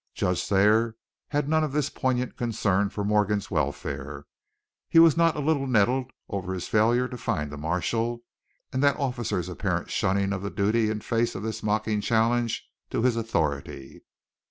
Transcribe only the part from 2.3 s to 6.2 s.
concern for Morgan's welfare. He was not a little nettled